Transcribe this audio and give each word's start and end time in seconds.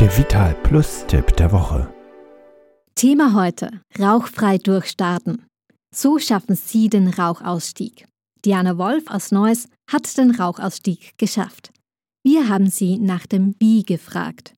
Der 0.00 0.16
Vital 0.16 0.54
Plus 0.62 1.04
Tipp 1.08 1.36
der 1.36 1.50
Woche. 1.50 1.92
Thema 2.94 3.34
heute: 3.34 3.80
Rauchfrei 3.98 4.58
durchstarten. 4.58 5.44
So 5.92 6.20
schaffen 6.20 6.54
Sie 6.54 6.88
den 6.88 7.08
Rauchausstieg. 7.08 8.06
Diana 8.44 8.78
Wolf 8.78 9.02
aus 9.08 9.32
Neuss 9.32 9.66
hat 9.90 10.16
den 10.16 10.30
Rauchausstieg 10.30 11.18
geschafft. 11.18 11.72
Wir 12.22 12.48
haben 12.48 12.70
sie 12.70 12.98
nach 12.98 13.26
dem 13.26 13.56
Wie 13.58 13.82
gefragt. 13.82 14.54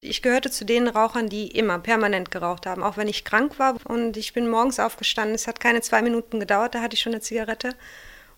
Ich 0.00 0.22
gehörte 0.22 0.48
zu 0.48 0.64
den 0.64 0.86
Rauchern, 0.86 1.28
die 1.28 1.48
immer 1.48 1.80
permanent 1.80 2.30
geraucht 2.30 2.64
haben, 2.64 2.84
auch 2.84 2.96
wenn 2.96 3.08
ich 3.08 3.24
krank 3.24 3.58
war. 3.58 3.74
Und 3.84 4.16
ich 4.16 4.32
bin 4.32 4.48
morgens 4.48 4.78
aufgestanden. 4.78 5.34
Es 5.34 5.48
hat 5.48 5.58
keine 5.58 5.80
zwei 5.80 6.02
Minuten 6.02 6.38
gedauert, 6.38 6.76
da 6.76 6.82
hatte 6.82 6.94
ich 6.94 7.00
schon 7.00 7.14
eine 7.14 7.20
Zigarette. 7.20 7.74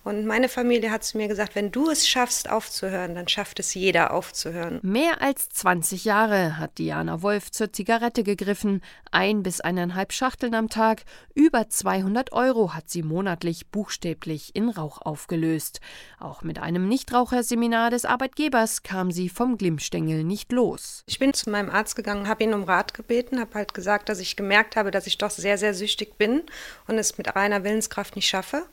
Und 0.02 0.24
meine 0.24 0.48
Familie 0.48 0.90
hat 0.90 1.04
zu 1.04 1.18
mir 1.18 1.28
gesagt, 1.28 1.54
wenn 1.54 1.70
du 1.70 1.90
es 1.90 2.08
schaffst 2.08 2.48
aufzuhören, 2.48 3.14
dann 3.14 3.28
schafft 3.28 3.60
es 3.60 3.74
jeder 3.74 4.14
aufzuhören. 4.14 4.80
Mehr 4.82 5.20
als 5.20 5.50
20 5.50 6.06
Jahre 6.06 6.56
hat 6.56 6.78
Diana 6.78 7.20
Wolf 7.20 7.50
zur 7.50 7.70
Zigarette 7.70 8.22
gegriffen, 8.22 8.80
ein 9.10 9.42
bis 9.42 9.60
eineinhalb 9.60 10.12
Schachteln 10.14 10.54
am 10.54 10.70
Tag, 10.70 11.02
über 11.34 11.68
200 11.68 12.32
Euro 12.32 12.72
hat 12.72 12.88
sie 12.88 13.02
monatlich 13.02 13.68
buchstäblich 13.68 14.56
in 14.56 14.70
Rauch 14.70 15.02
aufgelöst. 15.02 15.80
Auch 16.18 16.42
mit 16.42 16.58
einem 16.58 16.88
Nichtraucherseminar 16.88 17.90
des 17.90 18.06
Arbeitgebers 18.06 18.82
kam 18.82 19.10
sie 19.10 19.28
vom 19.28 19.58
Glimmstängel 19.58 20.24
nicht 20.24 20.50
los. 20.50 21.04
Ich 21.06 21.18
bin 21.18 21.34
zu 21.34 21.50
meinem 21.50 21.68
Arzt 21.68 21.94
gegangen, 21.94 22.26
habe 22.26 22.44
ihn 22.44 22.54
um 22.54 22.64
Rat 22.64 22.94
gebeten, 22.94 23.38
habe 23.38 23.54
halt 23.54 23.74
gesagt, 23.74 24.08
dass 24.08 24.18
ich 24.18 24.36
gemerkt 24.36 24.76
habe, 24.76 24.90
dass 24.90 25.06
ich 25.06 25.18
doch 25.18 25.30
sehr, 25.30 25.58
sehr 25.58 25.74
süchtig 25.74 26.16
bin 26.16 26.42
und 26.88 26.96
es 26.96 27.18
mit 27.18 27.36
reiner 27.36 27.64
Willenskraft 27.64 28.16
nicht 28.16 28.28
schaffe. 28.28 28.64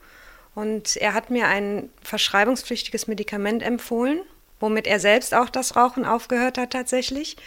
Und 0.57 0.97
er 0.97 1.13
hat 1.13 1.29
mir 1.29 1.47
ein 1.47 1.91
verschreibungspflichtiges 2.01 3.05
Medikament 3.05 3.61
empfohlen, 3.61 4.21
womit 4.59 4.87
er 4.87 4.99
selbst 4.99 5.33
auch 5.33 5.49
das 5.49 5.75
Rauchen 5.75 6.05
aufgehört 6.05 6.57
hat 6.57 6.71
tatsächlich. 6.71 7.37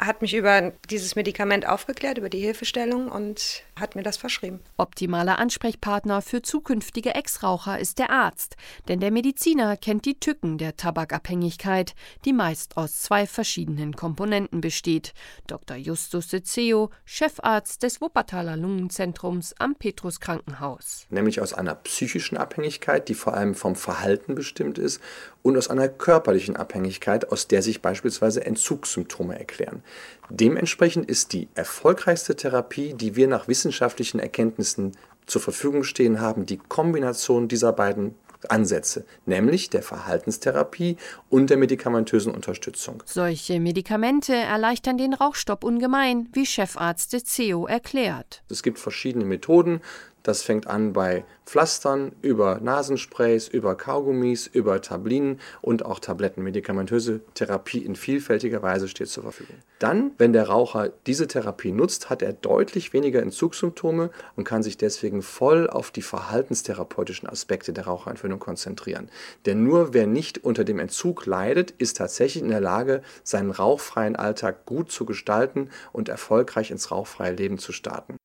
Er 0.00 0.06
hat 0.06 0.22
mich 0.22 0.32
über 0.34 0.72
dieses 0.90 1.16
Medikament 1.16 1.66
aufgeklärt, 1.66 2.18
über 2.18 2.28
die 2.28 2.38
Hilfestellung 2.38 3.08
und 3.08 3.64
hat 3.74 3.96
mir 3.96 4.04
das 4.04 4.16
verschrieben. 4.16 4.60
Optimaler 4.76 5.40
Ansprechpartner 5.40 6.22
für 6.22 6.40
zukünftige 6.40 7.16
Ex-Raucher 7.16 7.80
ist 7.80 7.98
der 7.98 8.10
Arzt, 8.10 8.54
denn 8.86 9.00
der 9.00 9.10
Mediziner 9.10 9.76
kennt 9.76 10.04
die 10.04 10.20
Tücken 10.20 10.56
der 10.56 10.76
Tabakabhängigkeit, 10.76 11.94
die 12.24 12.32
meist 12.32 12.76
aus 12.76 13.00
zwei 13.00 13.26
verschiedenen 13.26 13.96
Komponenten 13.96 14.60
besteht. 14.60 15.14
Dr. 15.48 15.76
Justus 15.76 16.30
Sezeo, 16.30 16.90
Chefarzt 17.04 17.82
des 17.82 18.00
Wuppertaler 18.00 18.56
Lungenzentrums 18.56 19.54
am 19.58 19.74
Petrus 19.74 20.20
Krankenhaus. 20.20 21.06
Nämlich 21.10 21.40
aus 21.40 21.54
einer 21.54 21.74
psychischen 21.74 22.36
Abhängigkeit, 22.36 23.08
die 23.08 23.14
vor 23.14 23.34
allem 23.34 23.56
vom 23.56 23.74
Verhalten 23.74 24.36
bestimmt 24.36 24.78
ist, 24.78 25.00
und 25.42 25.56
aus 25.56 25.68
einer 25.68 25.88
körperlichen 25.88 26.56
Abhängigkeit, 26.58 27.30
aus 27.30 27.48
der 27.48 27.62
sich 27.62 27.82
beispielsweise 27.82 28.44
Entzugssymptome 28.44 29.38
erklären. 29.38 29.82
Dementsprechend 30.30 31.08
ist 31.08 31.32
die 31.32 31.48
erfolgreichste 31.54 32.36
Therapie, 32.36 32.94
die 32.94 33.16
wir 33.16 33.28
nach 33.28 33.48
wissenschaftlichen 33.48 34.20
Erkenntnissen 34.20 34.92
zur 35.26 35.42
Verfügung 35.42 35.84
stehen 35.84 36.20
haben, 36.20 36.46
die 36.46 36.56
Kombination 36.56 37.48
dieser 37.48 37.72
beiden 37.72 38.14
Ansätze, 38.48 39.04
nämlich 39.26 39.68
der 39.70 39.82
Verhaltenstherapie 39.82 40.96
und 41.28 41.50
der 41.50 41.56
medikamentösen 41.56 42.32
Unterstützung. 42.32 43.02
Solche 43.04 43.58
Medikamente 43.58 44.34
erleichtern 44.34 44.96
den 44.96 45.12
Rauchstopp 45.12 45.64
ungemein, 45.64 46.28
wie 46.32 46.46
Chefarzt 46.46 47.12
de 47.12 47.22
CEO 47.22 47.66
erklärt. 47.66 48.42
Es 48.48 48.62
gibt 48.62 48.78
verschiedene 48.78 49.24
Methoden. 49.24 49.80
Das 50.22 50.42
fängt 50.42 50.66
an 50.66 50.92
bei 50.92 51.24
Pflastern, 51.46 52.12
über 52.20 52.60
Nasensprays, 52.60 53.48
über 53.48 53.74
Kaugummis, 53.74 54.46
über 54.46 54.82
Tablinen 54.82 55.40
und 55.62 55.84
auch 55.84 55.98
Tabletten. 55.98 56.42
Medikamentöse 56.42 57.20
Therapie 57.32 57.78
in 57.78 57.96
vielfältiger 57.96 58.60
Weise 58.60 58.88
steht 58.88 59.08
zur 59.08 59.22
Verfügung. 59.22 59.56
Dann, 59.78 60.10
wenn 60.18 60.34
der 60.34 60.48
Raucher 60.48 60.90
diese 61.06 61.26
Therapie 61.26 61.72
nutzt, 61.72 62.10
hat 62.10 62.20
er 62.20 62.34
deutlich 62.34 62.92
weniger 62.92 63.22
Entzugssymptome 63.22 64.10
und 64.36 64.44
kann 64.44 64.62
sich 64.62 64.76
deswegen 64.76 65.22
voll 65.22 65.70
auf 65.70 65.90
die 65.90 66.02
verhaltenstherapeutischen 66.02 67.26
Aspekte 67.26 67.72
der 67.72 67.86
Raucherentwöhnung 67.86 68.40
konzentrieren. 68.40 69.08
Denn 69.46 69.64
nur 69.64 69.94
wer 69.94 70.06
nicht 70.06 70.44
unter 70.44 70.64
dem 70.64 70.78
Entzug 70.78 71.24
leidet, 71.24 71.70
ist 71.70 71.96
tatsächlich 71.96 72.42
in 72.42 72.50
der 72.50 72.60
Lage, 72.60 73.00
seinen 73.22 73.52
rauchfreien 73.52 74.16
Alltag 74.16 74.66
gut 74.66 74.92
zu 74.92 75.06
gestalten 75.06 75.70
und 75.92 76.10
erfolgreich 76.10 76.70
ins 76.70 76.90
rauchfreie 76.90 77.32
Leben 77.32 77.56
zu 77.56 77.72
starten. 77.72 78.17